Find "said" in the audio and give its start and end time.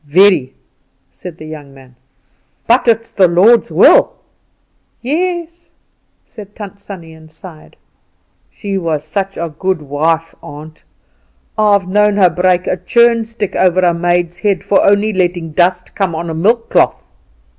1.11-1.37, 6.25-6.55